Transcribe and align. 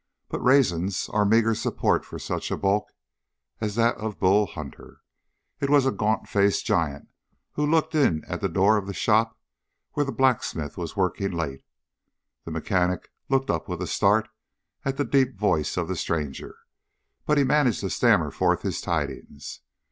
But 0.29 0.43
raisins 0.43 1.07
are 1.09 1.25
meager 1.25 1.53
support 1.53 2.05
for 2.05 2.17
such 2.17 2.49
a 2.49 2.57
bulk 2.57 2.91
as 3.59 3.75
that 3.75 3.97
of 3.97 4.17
Bull 4.19 4.47
Hunter. 4.47 5.01
It 5.59 5.69
was 5.69 5.85
a 5.85 5.91
gaunt 5.91 6.27
faced 6.27 6.65
giant 6.65 7.07
who 7.51 7.67
looked 7.69 7.93
in 7.93 8.25
at 8.25 8.41
the 8.41 8.49
door 8.49 8.77
of 8.77 8.87
the 8.87 8.95
shop 8.95 9.37
where 9.91 10.03
the 10.03 10.11
blacksmith 10.11 10.75
was 10.75 10.97
working 10.97 11.29
late. 11.33 11.63
The 12.45 12.51
mechanic 12.51 13.11
looked 13.29 13.51
up 13.51 13.69
with 13.69 13.79
a 13.79 13.85
start 13.85 14.27
at 14.83 14.97
the 14.97 15.05
deep 15.05 15.37
voice 15.37 15.77
of 15.77 15.87
the 15.87 15.95
stranger, 15.95 16.57
but 17.27 17.37
he 17.37 17.43
managed 17.43 17.81
to 17.81 17.91
stammer 17.91 18.31
forth 18.31 18.63
his 18.63 18.81
tidings. 18.81 19.59